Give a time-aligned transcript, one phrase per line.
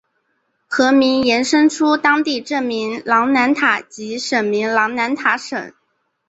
[0.67, 5.71] 河名衍生出当地镇名琅南塔及省名琅南塔省。